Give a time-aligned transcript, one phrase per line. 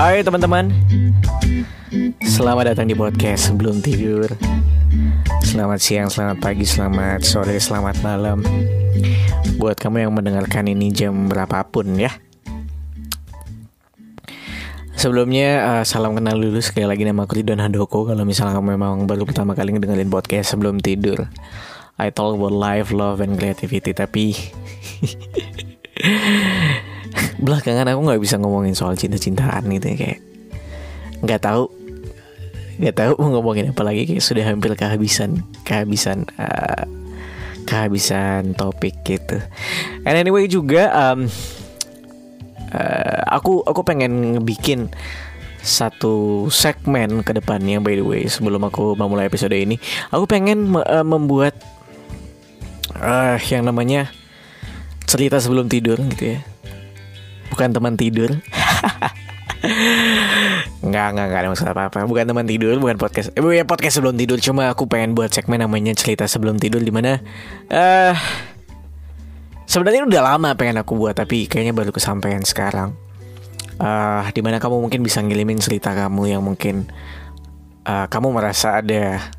[0.00, 0.72] Hai teman-teman.
[2.24, 4.32] Selamat datang di podcast sebelum tidur.
[5.44, 8.40] Selamat siang, selamat pagi, selamat sore, selamat malam.
[9.60, 12.16] Buat kamu yang mendengarkan ini jam berapapun ya.
[14.96, 18.08] Sebelumnya uh, salam kenal dulu sekali lagi nama aku Ridwan Handoko.
[18.08, 21.28] Kalau misalnya kamu memang baru pertama kali ngedengerin podcast sebelum tidur
[22.00, 23.92] I talk about life, love, and creativity.
[23.92, 24.32] Tapi
[27.40, 30.20] belakangan aku nggak bisa ngomongin soal cinta-cintaan gitu ya kayak
[31.24, 31.72] nggak tahu
[32.80, 36.88] nggak tahu mau ngomongin apa lagi kayak sudah hampir kehabisan kehabisan uh,
[37.68, 39.36] kehabisan topik gitu.
[40.08, 41.28] And anyway juga um,
[42.72, 44.88] uh, aku aku pengen bikin
[45.60, 49.76] satu segmen ke depannya by the way sebelum aku memulai episode ini.
[50.08, 51.52] Aku pengen uh, membuat
[52.96, 54.08] uh, yang namanya
[55.04, 56.40] cerita sebelum tidur gitu ya
[57.50, 58.38] bukan teman tidur.
[60.80, 62.08] Enggak, enggak, enggak ada masalah apa-apa.
[62.08, 63.28] Bukan teman tidur, bukan podcast.
[63.36, 64.40] Eh, ya podcast sebelum tidur.
[64.40, 67.20] Cuma aku pengen buat segmen namanya cerita sebelum tidur Di mana
[67.68, 68.14] uh,
[69.68, 72.96] Sebenarnya udah lama pengen aku buat Tapi kayaknya baru kesampaian sekarang.
[73.76, 76.76] Uh, Di mana kamu mungkin bisa ngirimin cerita kamu Yang mungkin
[77.84, 79.30] uh, Kamu merasa ada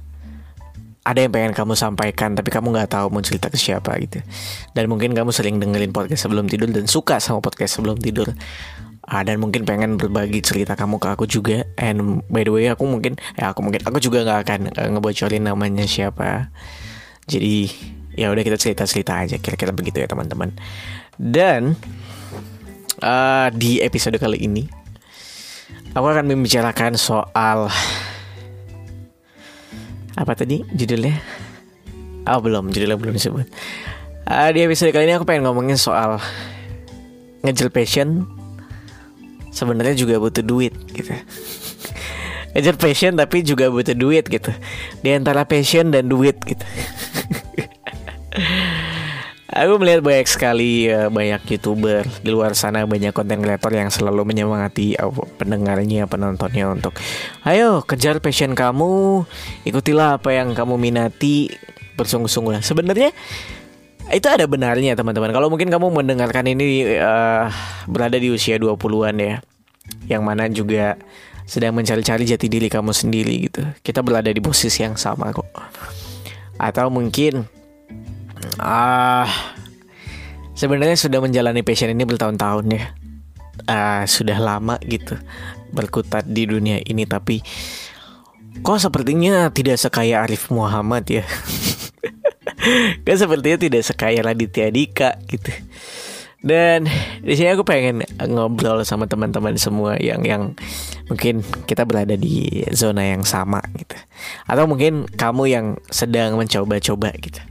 [1.02, 4.22] ada yang pengen kamu sampaikan tapi kamu nggak tahu mau cerita ke siapa gitu.
[4.78, 8.30] Dan mungkin kamu sering dengerin podcast sebelum tidur dan suka sama podcast sebelum tidur.
[9.02, 11.66] Uh, dan mungkin pengen berbagi cerita kamu ke aku juga.
[11.82, 15.42] And by the way aku mungkin ya aku mungkin aku juga nggak akan uh, ngebocorin
[15.42, 16.54] namanya siapa.
[17.26, 17.74] Jadi
[18.14, 20.54] ya udah kita cerita cerita aja kira-kira begitu ya teman-teman.
[21.18, 21.74] Dan
[23.02, 24.70] uh, di episode kali ini
[25.98, 27.74] aku akan membicarakan soal
[30.16, 31.16] apa tadi judulnya?
[32.28, 33.48] Oh belum, judulnya belum disebut.
[34.30, 36.22] Uh, di episode kali ini aku pengen ngomongin soal
[37.42, 38.28] ngejar passion.
[39.52, 41.12] Sebenarnya juga butuh duit gitu.
[42.56, 44.52] ngejar passion tapi juga butuh duit gitu.
[45.02, 46.64] Di antara passion dan duit gitu.
[49.52, 54.24] Aku melihat banyak sekali uh, banyak youtuber di luar sana banyak konten kreator yang selalu
[54.24, 56.96] menyemangati uh, pendengarnya penontonnya untuk
[57.44, 59.28] ayo kejar passion kamu
[59.68, 61.52] ikutilah apa yang kamu minati
[62.00, 62.64] bersungguh-sungguh.
[62.64, 63.12] Sebenarnya
[64.12, 65.36] itu ada benarnya teman-teman.
[65.36, 67.52] Kalau mungkin kamu mendengarkan ini uh,
[67.92, 69.36] berada di usia 20-an ya
[70.08, 70.96] yang mana juga
[71.44, 73.68] sedang mencari-cari jati diri kamu sendiri gitu.
[73.84, 75.52] Kita berada di posisi yang sama kok.
[76.56, 77.44] Atau mungkin
[78.62, 79.30] Ah, uh,
[80.56, 82.86] sebenarnya sudah menjalani passion ini bertahun-tahun ya.
[83.66, 85.18] Uh, sudah lama gitu
[85.72, 87.40] berkutat di dunia ini tapi
[88.66, 91.26] kok sepertinya tidak sekaya Arif Muhammad ya.
[93.06, 95.52] kan sepertinya tidak sekaya Raditya Dika gitu.
[96.42, 96.90] Dan
[97.22, 100.58] di sini aku pengen ngobrol sama teman-teman semua yang yang
[101.06, 103.94] mungkin kita berada di zona yang sama gitu.
[104.50, 107.42] Atau mungkin kamu yang sedang mencoba-coba gitu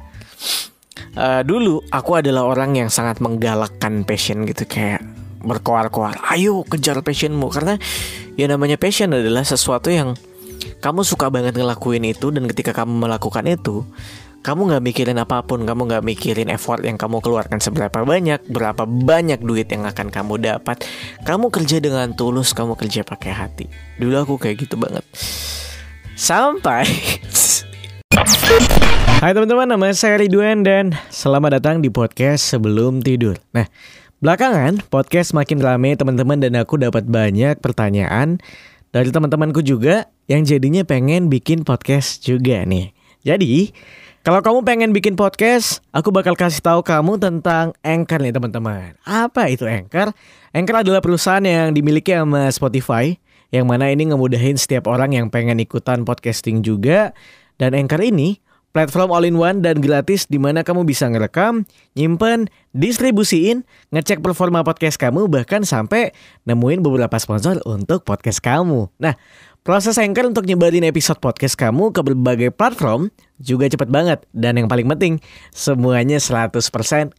[1.17, 5.03] uh, dulu aku adalah orang yang sangat menggalakkan passion gitu kayak
[5.41, 7.49] berkoar-koar ayo kejar passionmu.
[7.49, 7.81] Karena
[8.37, 10.15] ya namanya passion adalah sesuatu yang
[10.85, 13.85] kamu suka banget ngelakuin itu dan ketika kamu melakukan itu
[14.41, 18.89] kamu nggak mikirin apa pun kamu nggak mikirin effort yang kamu keluarkan seberapa banyak berapa
[18.89, 20.81] banyak duit yang akan kamu dapat.
[21.29, 23.67] Kamu kerja dengan tulus kamu kerja pakai hati.
[24.01, 25.05] Dulu aku kayak gitu banget.
[26.17, 26.89] Sampai
[29.21, 33.37] Hai teman-teman, nama saya Ridwan dan selamat datang di podcast sebelum tidur.
[33.53, 33.69] Nah,
[34.25, 38.41] belakangan podcast makin rame teman-teman dan aku dapat banyak pertanyaan
[38.97, 42.97] dari teman-temanku juga yang jadinya pengen bikin podcast juga nih.
[43.21, 43.77] Jadi,
[44.25, 48.97] kalau kamu pengen bikin podcast, aku bakal kasih tahu kamu tentang Anchor nih teman-teman.
[49.05, 50.17] Apa itu Anchor?
[50.57, 53.21] Anchor adalah perusahaan yang dimiliki sama Spotify,
[53.53, 57.13] yang mana ini ngemudahin setiap orang yang pengen ikutan podcasting juga.
[57.61, 61.67] Dan Anchor ini Platform all-in-one dan gratis di mana kamu bisa ngerekam,
[61.99, 66.15] nyimpen, distribusiin, ngecek performa podcast kamu bahkan sampai
[66.47, 68.87] nemuin beberapa sponsor untuk podcast kamu.
[69.03, 69.19] Nah,
[69.67, 73.11] proses Anchor untuk nyebarin episode podcast kamu ke berbagai platform
[73.43, 75.19] juga cepet banget dan yang paling penting
[75.51, 76.63] semuanya 100%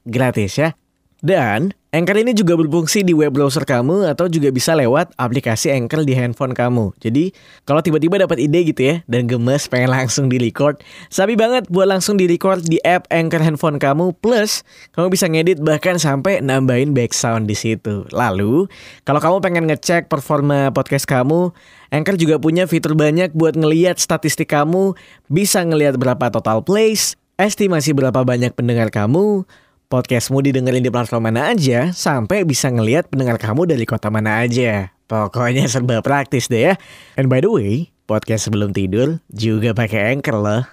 [0.07, 0.71] gratis ya.
[1.19, 6.07] Dan Anchor ini juga berfungsi di web browser kamu atau juga bisa lewat aplikasi Anchor
[6.07, 6.95] di handphone kamu.
[7.03, 7.35] Jadi
[7.67, 10.79] kalau tiba-tiba dapat ide gitu ya dan gemes pengen langsung di record,
[11.11, 14.15] sabi banget buat langsung di record di app Anchor handphone kamu.
[14.23, 14.63] Plus
[14.95, 18.07] kamu bisa ngedit bahkan sampai nambahin background di situ.
[18.15, 18.71] Lalu
[19.03, 21.51] kalau kamu pengen ngecek performa podcast kamu,
[21.91, 24.95] Anchor juga punya fitur banyak buat ngeliat statistik kamu,
[25.27, 29.43] bisa ngeliat berapa total plays, estimasi berapa banyak pendengar kamu,
[29.91, 34.95] podcastmu didengerin di platform mana aja sampai bisa ngelihat pendengar kamu dari kota mana aja.
[35.11, 36.73] Pokoknya serba praktis deh ya.
[37.19, 40.63] And by the way, podcast sebelum tidur juga pakai Anchor loh.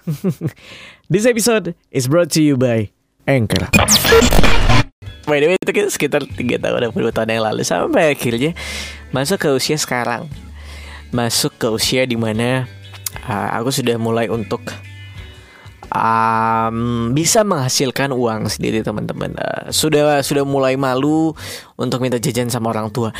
[1.11, 2.95] This episode is brought to you by
[3.27, 3.67] Anchor.
[5.27, 8.55] By the way itu kita sekitar 3 tahun atau 2 tahun yang lalu sampai akhirnya
[9.11, 10.31] masuk ke usia sekarang.
[11.11, 12.71] Masuk ke usia di mana
[13.27, 14.63] uh, aku sudah mulai untuk
[15.93, 19.35] um, bisa menghasilkan uang sendiri teman-teman.
[19.35, 21.33] Uh, sudah sudah mulai malu
[21.75, 23.13] untuk minta jajan sama orang tua.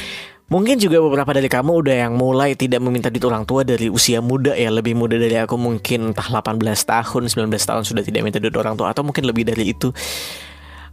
[0.49, 4.17] Mungkin juga beberapa dari kamu udah yang mulai tidak meminta duit orang tua dari usia
[4.17, 4.73] muda ya.
[4.73, 6.57] Lebih muda dari aku mungkin entah 18
[6.89, 8.89] tahun, 19 tahun sudah tidak minta duit orang tua.
[8.89, 9.93] Atau mungkin lebih dari itu.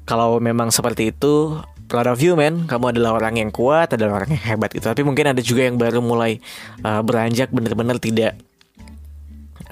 [0.05, 1.57] Kalau memang seperti itu
[1.89, 2.69] proud of you man.
[2.69, 4.87] Kamu adalah orang yang kuat, adalah orang yang hebat gitu.
[4.93, 6.37] Tapi mungkin ada juga yang baru mulai
[6.85, 8.37] uh, beranjak benar-benar tidak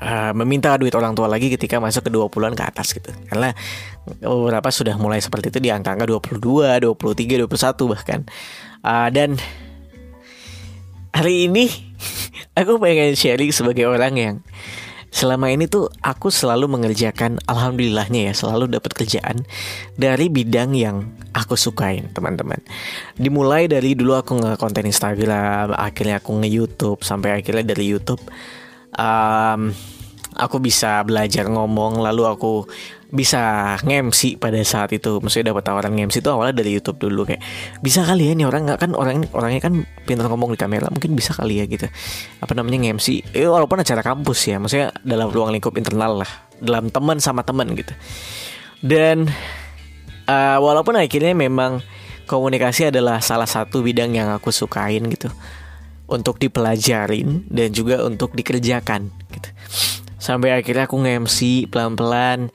[0.01, 3.11] uh, meminta duit orang tua lagi ketika masuk ke 20-an ke atas gitu.
[3.31, 3.55] Karena
[4.21, 8.21] beberapa sudah mulai seperti itu di angka-angka 22, 23, 21 bahkan.
[8.85, 9.37] Uh, dan
[11.15, 11.71] hari ini
[12.59, 14.37] aku pengen sharing sebagai orang yang
[15.15, 19.47] selama ini tuh aku selalu mengerjakan alhamdulillahnya ya selalu dapat kerjaan
[19.95, 22.59] dari bidang yang aku sukain teman-teman
[23.15, 28.27] dimulai dari dulu aku nge konten Instagram akhirnya aku nge YouTube sampai akhirnya dari YouTube
[28.99, 29.71] um,
[30.35, 32.67] aku bisa belajar ngomong lalu aku
[33.15, 35.23] bisa ngemsi pada saat itu.
[35.23, 37.43] Maksudnya dapat tawaran ngemsi itu awalnya dari YouTube dulu kayak
[37.79, 41.15] bisa kali ya nih orang nggak kan orang orangnya kan pintar ngomong di kamera mungkin
[41.15, 41.87] bisa kali ya gitu.
[42.43, 46.91] Apa namanya ngemsi eh, walaupun acara kampus ya maksudnya dalam ruang lingkup internal lah dalam
[46.91, 47.95] teman sama teman gitu.
[48.83, 49.31] Dan
[50.29, 51.81] uh, walaupun akhirnya memang
[52.27, 55.31] komunikasi adalah salah satu bidang yang aku sukain gitu
[56.09, 59.49] untuk dipelajarin dan juga untuk dikerjakan gitu.
[60.21, 62.49] Sampai akhirnya aku nge-MC pelan-pelan.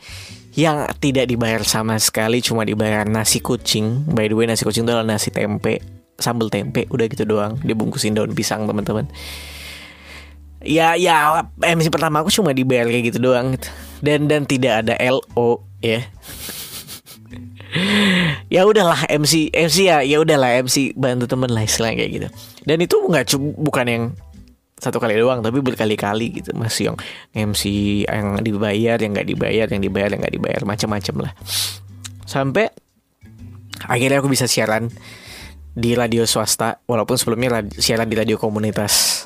[0.58, 4.10] Yang tidak dibayar sama sekali cuma dibayar nasi kucing.
[4.10, 5.80] By the way nasi kucing itu adalah nasi tempe
[6.20, 7.62] sambal tempe udah gitu doang.
[7.62, 9.08] Dibungkusin daun pisang teman-teman.
[10.60, 13.72] Ya ya MC pertama aku cuma dibayar kayak gitu doang gitu.
[14.04, 16.04] dan dan tidak ada LO ya
[18.56, 22.28] ya udahlah MC MC ya ya udahlah MC bantu temen lah istilah kayak gitu.
[22.66, 24.04] Dan itu nggak bukan yang
[24.80, 26.56] satu kali doang tapi berkali-kali gitu.
[26.58, 26.98] Masih yang
[27.36, 27.64] MC
[28.08, 31.34] yang dibayar yang nggak dibayar yang dibayar yang nggak dibayar macam-macam lah.
[32.26, 32.74] Sampai
[33.86, 34.90] akhirnya aku bisa siaran
[35.80, 39.26] di radio swasta walaupun sebelumnya siaran di radio komunitas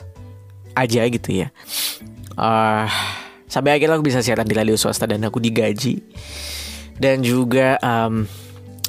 [0.75, 1.47] aja gitu ya.
[2.33, 2.89] Uh,
[3.45, 6.01] sampai akhirnya aku bisa siaran di radio swasta dan aku digaji
[6.97, 8.27] dan juga um,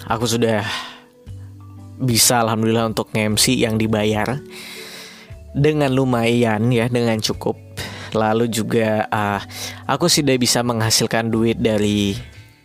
[0.08, 0.64] aku sudah
[2.00, 4.42] bisa alhamdulillah untuk MC yang dibayar
[5.54, 7.56] dengan lumayan ya dengan cukup.
[8.14, 9.40] Lalu juga uh,
[9.86, 12.14] aku sudah bisa menghasilkan duit dari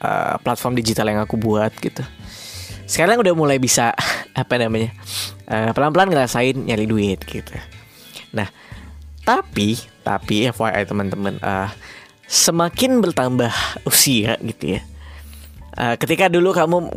[0.02, 2.02] uh, platform digital yang aku buat gitu.
[2.90, 3.94] Sekarang udah mulai bisa
[4.42, 4.94] apa namanya
[5.50, 7.54] uh, pelan-pelan ngerasain nyari duit gitu.
[8.34, 8.50] Nah
[9.26, 11.70] tapi tapi FYI teman-teman uh,
[12.26, 13.54] semakin bertambah
[13.86, 14.82] usia gitu ya
[15.78, 16.90] Uh, ketika dulu kamu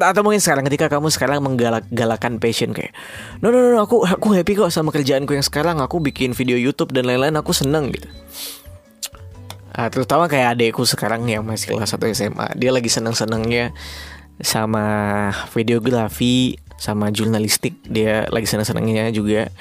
[0.00, 2.96] atau mungkin sekarang ketika kamu sekarang menggalak-galakan passion kayak
[3.44, 6.56] no, no no no aku aku happy kok sama kerjaanku yang sekarang aku bikin video
[6.56, 8.08] YouTube dan lain-lain aku seneng gitu.
[9.76, 13.76] Uh, terutama kayak adekku sekarang yang masih kelas 1 SMA dia lagi seneng-senengnya
[14.40, 14.86] sama
[15.52, 19.52] videografi sama jurnalistik dia lagi seneng-senengnya juga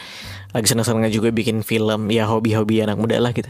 [0.54, 3.50] lagi seneng-senengnya juga bikin film ya hobi-hobi anak muda lah gitu.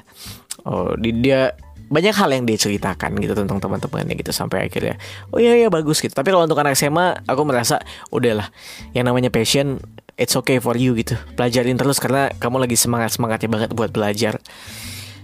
[0.63, 1.53] Oh dia
[1.91, 4.95] banyak hal yang dia ceritakan gitu tentang teman-temannya gitu sampai akhirnya
[5.33, 6.13] oh iya iya bagus gitu.
[6.15, 8.49] Tapi kalau untuk anak SMA aku merasa udahlah
[8.95, 9.79] yang namanya passion
[10.17, 11.17] it's okay for you gitu.
[11.35, 14.39] Pelajarin terus karena kamu lagi semangat semangatnya banget buat belajar.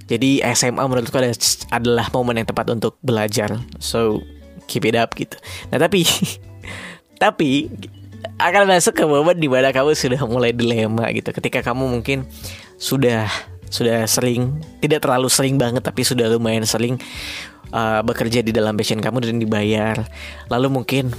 [0.09, 1.29] Jadi SMA menurutku ada,
[1.69, 3.61] adalah momen yang tepat untuk belajar.
[3.77, 4.25] So
[4.65, 5.37] keep it up gitu.
[5.69, 6.05] Nah tapi
[7.23, 7.69] tapi
[8.39, 11.29] akan masuk ke momen di mana kamu sudah mulai dilema gitu.
[11.31, 12.25] Ketika kamu mungkin
[12.79, 13.29] sudah
[13.69, 16.97] sudah sering tidak terlalu sering banget tapi sudah lumayan sering
[17.73, 19.95] uh, bekerja di dalam passion kamu dan dibayar.
[20.49, 21.13] Lalu mungkin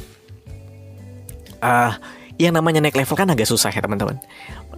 [1.63, 1.93] uh,
[2.41, 4.17] yang namanya naik level kan agak susah ya teman-teman.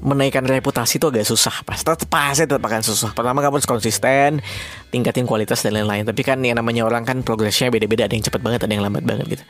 [0.02, 1.62] Menaikkan reputasi itu agak susah.
[1.62, 3.14] Pas pasti tetap akan susah.
[3.14, 4.42] Pertama kamu harus konsisten
[4.90, 6.02] tingkatin kualitas dan lain-lain.
[6.02, 8.10] Tapi kan yang namanya orang kan progresnya beda-beda.
[8.10, 9.44] Ada yang cepat banget ada yang lambat banget gitu.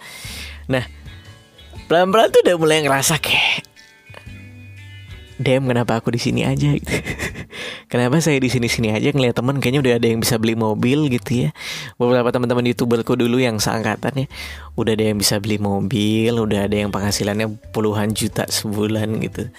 [0.68, 0.84] Nah
[1.88, 3.64] pelan-pelan tuh udah mulai ngerasa kayak
[5.42, 6.70] Dem kenapa aku di sini aja?
[6.70, 6.86] gitu.
[7.88, 9.58] kenapa saya di sini sini aja ngeliat temen?
[9.58, 11.50] Kayaknya udah ada yang bisa beli mobil gitu ya.
[12.00, 14.26] Beberapa teman-teman youtuberku dulu yang seangkatan ya
[14.72, 19.52] udah ada yang bisa beli mobil udah ada yang penghasilannya puluhan juta sebulan gitu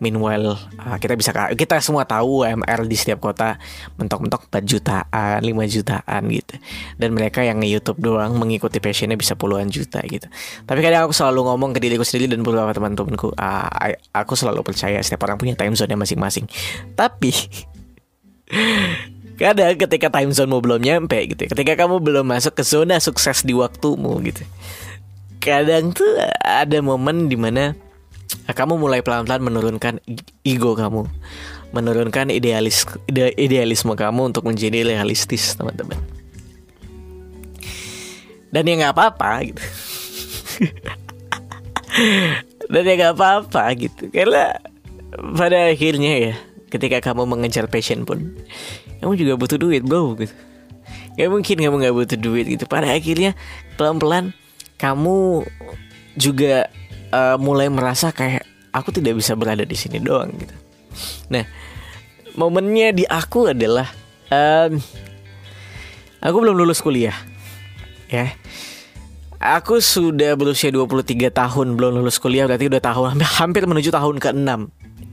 [0.00, 3.60] Meanwhile uh, kita bisa kita semua tahu UMR di setiap kota
[4.00, 6.54] mentok-mentok 4 jutaan, 5 jutaan gitu.
[6.96, 10.24] Dan mereka yang nge-YouTube doang mengikuti passionnya bisa puluhan juta gitu.
[10.64, 15.04] Tapi kadang aku selalu ngomong ke diriku sendiri dan beberapa teman-temanku, uh, aku selalu percaya
[15.04, 16.48] setiap orang punya time zone masing-masing.
[16.96, 17.32] Tapi
[19.40, 23.44] kadang ketika time zone mau belum nyampe gitu, ketika kamu belum masuk ke zona sukses
[23.44, 24.48] di waktumu gitu.
[25.44, 26.08] Kadang tuh
[26.40, 27.72] ada momen di mana
[28.50, 30.02] Nah, kamu mulai pelan-pelan menurunkan
[30.42, 31.06] ego kamu,
[31.70, 35.94] menurunkan idealis ide, idealisme kamu untuk menjadi realistis, teman-teman.
[38.50, 39.62] Dan ya nggak apa-apa gitu.
[42.74, 44.58] Dan ya nggak apa-apa gitu, karena
[45.38, 46.34] pada akhirnya ya,
[46.74, 48.34] ketika kamu mengejar passion pun,
[48.98, 50.18] kamu juga butuh duit, bro.
[50.18, 50.34] Gitu.
[51.14, 52.66] Gak mungkin kamu nggak butuh duit gitu.
[52.66, 53.38] Pada akhirnya
[53.78, 54.34] pelan-pelan
[54.74, 55.46] kamu
[56.18, 56.66] juga
[57.10, 60.54] uh, mulai merasa kayak aku tidak bisa berada di sini doang gitu.
[61.30, 61.44] Nah,
[62.34, 63.90] momennya di aku adalah
[64.30, 64.78] um,
[66.22, 67.14] aku belum lulus kuliah.
[68.10, 68.34] Ya.
[69.40, 74.50] Aku sudah berusia 23 tahun belum lulus kuliah berarti udah tahun hampir menuju tahun ke-6.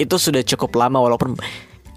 [0.04, 1.40] Itu sudah cukup lama walaupun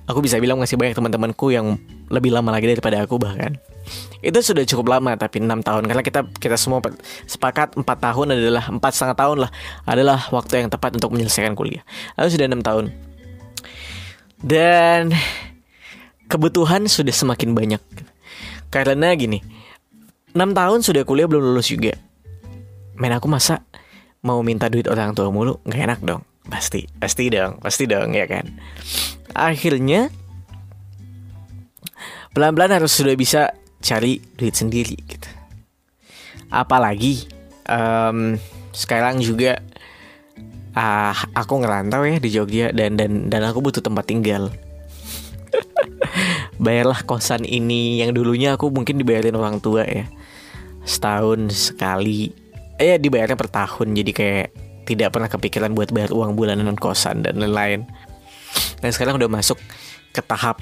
[0.06, 1.74] aku bisa bilang masih banyak teman-temanku yang
[2.06, 3.58] lebih lama lagi daripada aku bahkan
[4.20, 5.88] itu sudah cukup lama tapi enam tahun.
[5.88, 6.84] Karena kita kita semua
[7.24, 9.50] sepakat empat tahun adalah empat setengah tahun lah.
[9.88, 11.80] Adalah waktu yang tepat untuk menyelesaikan kuliah.
[12.20, 12.84] Lalu sudah enam tahun.
[14.40, 15.12] Dan
[16.28, 17.82] kebutuhan sudah semakin banyak.
[18.68, 19.40] Karena gini
[20.36, 21.96] enam tahun sudah kuliah belum lulus juga.
[23.00, 23.64] Main aku masa
[24.20, 25.58] mau minta duit orang tua mulu?
[25.64, 26.22] Nggak enak dong.
[26.46, 28.46] Pasti pasti dong pasti dong ya kan?
[29.32, 30.12] Akhirnya
[32.30, 35.28] pelan-pelan harus sudah bisa cari duit sendiri gitu.
[36.52, 37.26] Apalagi
[37.66, 38.36] um,
[38.70, 39.58] sekarang juga
[40.76, 44.52] uh, aku ngerantau ya di Jogja dan dan dan aku butuh tempat tinggal.
[46.64, 50.06] Bayarlah kosan ini yang dulunya aku mungkin dibayarin orang tua ya.
[50.84, 52.32] Setahun sekali.
[52.80, 54.48] Eh dibayarnya per tahun jadi kayak
[54.88, 57.86] tidak pernah kepikiran buat bayar uang bulanan kosan dan lain-lain.
[58.80, 59.60] Dan sekarang udah masuk
[60.10, 60.58] ke tahap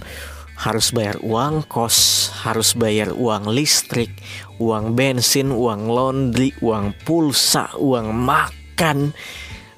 [0.59, 4.11] harus bayar uang kos, harus bayar uang listrik,
[4.59, 9.15] uang bensin, uang laundry, uang pulsa, uang makan,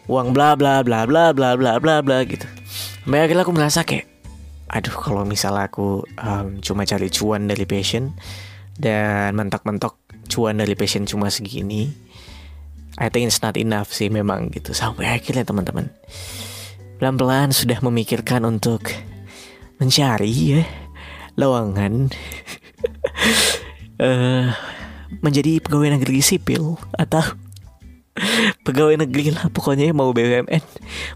[0.09, 2.49] uang bla bla bla bla bla bla bla bla gitu.
[3.05, 4.09] Sampai akhirnya aku merasa kayak,
[4.73, 8.17] aduh kalau misalnya aku um, cuma cari cuan dari passion
[8.81, 10.01] dan mentok-mentok
[10.33, 11.93] cuan dari passion cuma segini,
[12.97, 14.73] I think it's not enough sih memang gitu.
[14.73, 15.93] Sampai akhirnya teman-teman
[16.97, 18.89] pelan-pelan sudah memikirkan untuk
[19.81, 20.63] mencari ya
[21.41, 22.13] lowongan
[23.97, 24.53] uh,
[25.25, 27.25] menjadi pegawai negeri sipil atau
[28.69, 30.63] pegawai negeri lah pokoknya mau BUMN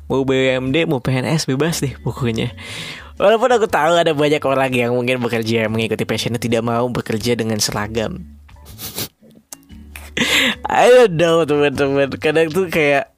[0.08, 2.50] mau BUMD mau PNS bebas deh pokoknya.
[3.14, 7.62] Walaupun aku tahu ada banyak orang yang mungkin bekerja mengikuti passionnya tidak mau bekerja dengan
[7.62, 8.26] seragam.
[10.66, 12.10] I don't know teman-teman.
[12.18, 13.14] Kadang tuh kayak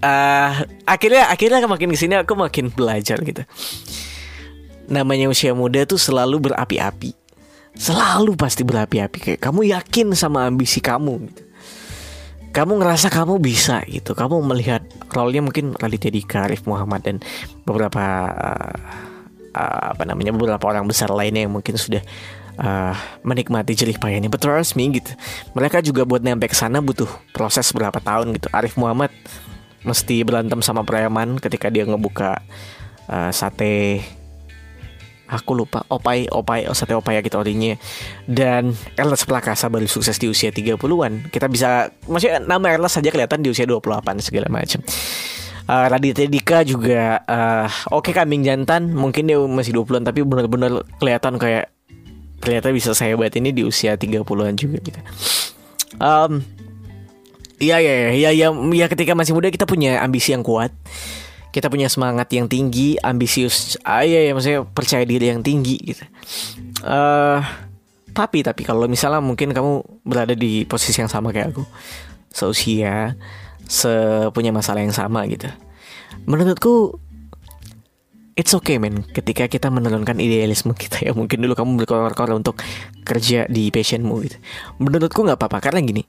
[0.00, 3.44] uh, akhirnya akhirnya makin ke sini aku makin belajar gitu
[4.88, 7.12] namanya usia muda tuh selalu berapi-api.
[7.78, 11.42] Selalu pasti berapi-api kayak kamu yakin sama ambisi kamu gitu.
[12.48, 14.16] Kamu ngerasa kamu bisa gitu.
[14.16, 17.16] Kamu melihat role-nya mungkin Raditya Dika, Arif Muhammad dan
[17.62, 18.02] beberapa
[18.34, 18.74] uh,
[19.54, 22.02] uh, apa namanya beberapa orang besar lainnya yang mungkin sudah
[22.58, 24.32] uh, menikmati jerih payahnya.
[24.32, 25.12] Betul resmi gitu.
[25.54, 28.48] Mereka juga buat nyampe ke sana butuh proses berapa tahun gitu.
[28.50, 29.12] Arif Muhammad
[29.86, 32.42] mesti berantem sama preman ketika dia ngebuka
[33.06, 34.02] uh, sate
[35.28, 35.84] aku lupa.
[35.92, 37.76] Opai Opai Sate Opai gitu orinya
[38.24, 43.44] dan Erlas Prakasa baru sukses di usia 30-an kita bisa maksudnya nama Erlas saja kelihatan
[43.44, 44.80] di usia 28 segala macam.
[45.68, 50.80] Uh, Raditya Dika juga uh, oke okay, kambing jantan mungkin dia masih 20-an tapi benar-benar
[50.96, 51.68] kelihatan kayak
[52.40, 55.00] ternyata bisa saya buat ini di usia 30-an juga gitu.
[56.00, 56.40] Um,
[57.58, 60.70] Iya ya ya ya ya ketika masih muda kita punya ambisi yang kuat
[61.48, 66.04] kita punya semangat yang tinggi, ambisius, ah, iya ya maksudnya percaya diri yang tinggi gitu.
[66.84, 67.40] Uh,
[68.12, 71.64] tapi tapi kalau misalnya mungkin kamu berada di posisi yang sama kayak aku,
[72.28, 73.16] seusia,
[73.64, 75.48] sepunya masalah yang sama gitu.
[76.28, 77.00] Menurutku
[78.38, 82.60] it's okay men ketika kita menurunkan idealisme kita ya mungkin dulu kamu berkoror-koror untuk
[83.02, 84.36] kerja di passionmu gitu.
[84.82, 86.02] Menurutku nggak apa-apa karena gini,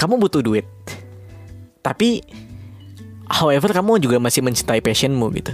[0.00, 0.66] kamu butuh duit,
[1.84, 2.22] tapi
[3.28, 5.52] However, kamu juga masih mencintai passionmu gitu.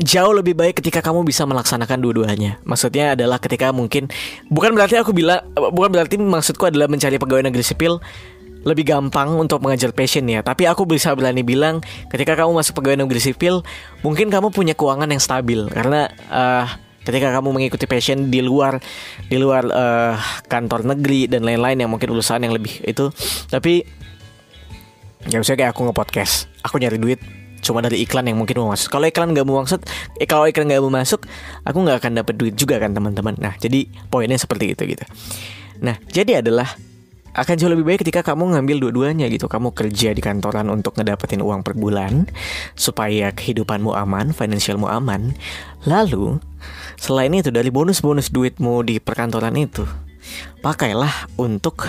[0.00, 2.56] Jauh lebih baik ketika kamu bisa melaksanakan dua-duanya.
[2.64, 4.08] Maksudnya adalah ketika mungkin
[4.48, 8.00] bukan berarti aku bilang bukan berarti maksudku adalah mencari pegawai negeri sipil
[8.64, 10.40] lebih gampang untuk mengejar passion ya.
[10.40, 13.60] Tapi aku bisa berani bilang ketika kamu masuk pegawai negeri sipil,
[14.00, 16.64] mungkin kamu punya keuangan yang stabil karena uh,
[17.04, 18.80] ketika kamu mengikuti passion di luar
[19.28, 20.14] di luar uh,
[20.48, 23.08] kantor negeri dan lain-lain yang mungkin urusan yang lebih itu.
[23.48, 23.84] Tapi
[25.28, 27.20] ya misalnya kayak aku nge-podcast, aku nyari duit
[27.60, 28.88] cuma dari iklan yang mungkin mau masuk.
[28.88, 29.84] Kalau iklan nggak mau masuk,
[30.16, 31.28] eh, kalau iklan nggak mau masuk,
[31.62, 33.36] aku nggak akan dapat duit juga kan teman-teman.
[33.36, 35.04] Nah, jadi poinnya seperti itu gitu.
[35.84, 36.72] Nah, jadi adalah
[37.30, 39.46] akan jauh lebih baik ketika kamu ngambil dua-duanya gitu.
[39.46, 42.26] Kamu kerja di kantoran untuk ngedapetin uang per bulan
[42.74, 45.36] supaya kehidupanmu aman, finansialmu aman.
[45.86, 46.42] Lalu,
[46.98, 49.86] selain itu dari bonus-bonus duitmu di perkantoran itu,
[50.60, 51.88] pakailah untuk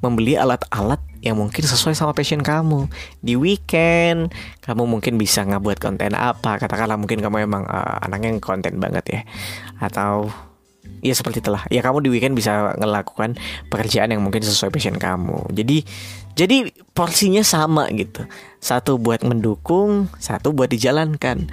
[0.00, 2.88] membeli alat-alat yang mungkin sesuai sama passion kamu.
[3.20, 4.32] Di weekend,
[4.64, 6.56] kamu mungkin bisa ngebuat konten apa?
[6.56, 9.20] Katakanlah mungkin kamu emang uh, anaknya konten banget ya.
[9.78, 10.32] Atau
[11.00, 13.36] ya seperti itulah ya kamu di weekend bisa ngelakukan
[13.72, 15.80] pekerjaan yang mungkin sesuai passion kamu jadi
[16.36, 16.56] jadi
[16.92, 18.28] porsinya sama gitu
[18.60, 21.48] satu buat mendukung satu buat dijalankan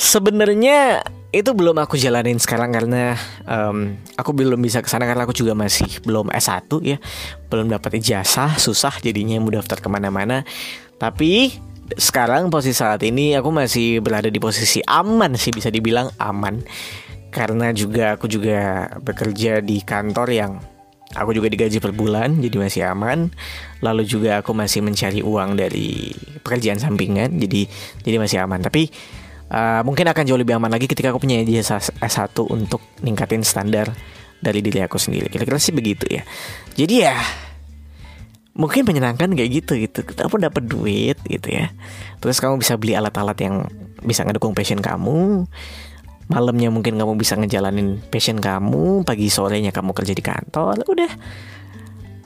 [0.00, 5.34] sebenarnya itu belum aku jalanin sekarang karena um, aku belum bisa ke sana karena aku
[5.34, 7.02] juga masih belum S1 ya.
[7.50, 10.46] Belum dapat ijazah susah jadinya mau daftar ke mana-mana.
[10.94, 11.50] Tapi
[11.98, 16.62] sekarang posisi saat ini aku masih berada di posisi aman sih bisa dibilang aman.
[17.34, 20.62] Karena juga aku juga bekerja di kantor yang
[21.18, 23.34] aku juga digaji per bulan jadi masih aman.
[23.82, 26.14] Lalu juga aku masih mencari uang dari
[26.46, 27.66] pekerjaan sampingan jadi
[28.06, 28.62] jadi masih aman.
[28.62, 28.86] Tapi
[29.50, 33.92] uh, mungkin akan jauh lebih aman lagi ketika aku punya jasa S1 untuk ningkatin standar
[34.44, 35.32] dari diri aku sendiri.
[35.32, 36.22] Kira-kira sih begitu ya.
[36.76, 37.16] Jadi ya
[38.54, 40.00] mungkin menyenangkan kayak gitu gitu.
[40.04, 41.72] Kamu dapat duit gitu ya.
[42.20, 43.66] Terus kamu bisa beli alat-alat yang
[44.04, 45.48] bisa ngedukung passion kamu.
[46.24, 51.12] Malamnya mungkin kamu bisa ngejalanin passion kamu pagi sorenya kamu kerja di kantor udah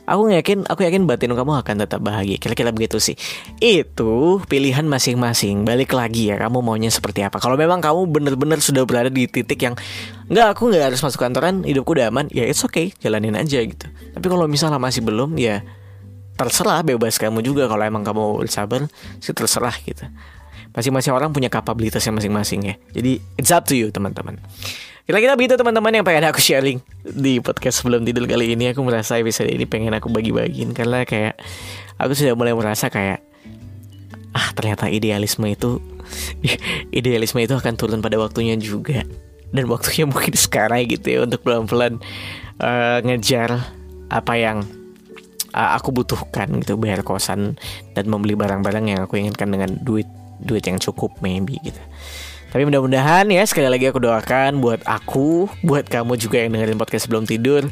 [0.08, 2.40] aku yakin aku yakin batin kamu akan tetap bahagia.
[2.40, 3.14] Kira-kira begitu sih.
[3.60, 5.68] Itu pilihan masing-masing.
[5.68, 7.36] Balik lagi ya kamu maunya seperti apa.
[7.36, 9.76] Kalau memang kamu bener-bener sudah berada di titik yang
[10.32, 13.86] nggak aku nggak harus masuk kantoran hidupku udah aman ya it's okay jalanin aja gitu.
[13.88, 15.60] Tapi kalau misalnya masih belum ya
[16.40, 17.68] terserah bebas kamu juga.
[17.68, 18.88] Kalau emang kamu sabar
[19.20, 20.08] sih terserah gitu.
[20.72, 22.74] Masing-masing orang punya kapabilitasnya masing-masing ya.
[22.96, 24.40] Jadi it's up to you teman-teman.
[25.08, 28.76] Kira-kira begitu teman-teman yang pengen aku sharing di podcast sebelum tidur kali ini.
[28.76, 31.40] Aku merasa episode ini pengen aku bagi-bagiin karena kayak
[31.96, 33.24] aku sudah mulai merasa kayak
[34.36, 35.80] ah ternyata idealisme itu
[36.92, 39.00] idealisme itu akan turun pada waktunya juga
[39.48, 42.04] dan waktunya mungkin sekarang gitu ya untuk pelan-pelan
[42.60, 43.64] uh, ngejar
[44.12, 44.60] apa yang
[45.56, 47.56] uh, aku butuhkan gitu bayar kosan
[47.96, 50.04] dan membeli barang-barang yang aku inginkan dengan duit
[50.44, 51.80] duit yang cukup maybe gitu.
[52.48, 57.04] Tapi mudah-mudahan ya sekali lagi aku doakan buat aku, buat kamu juga yang dengerin podcast
[57.06, 57.68] sebelum tidur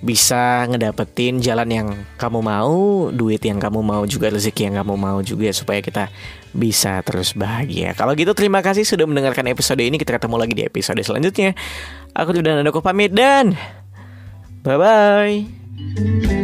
[0.00, 5.20] bisa ngedapetin jalan yang kamu mau, duit yang kamu mau juga rezeki yang kamu mau
[5.20, 6.08] juga supaya kita
[6.56, 7.92] bisa terus bahagia.
[7.92, 10.00] Kalau gitu terima kasih sudah mendengarkan episode ini.
[10.00, 11.52] Kita ketemu lagi di episode selanjutnya.
[12.16, 13.54] Aku sudah Nandoko pamit dan
[14.64, 16.39] bye bye.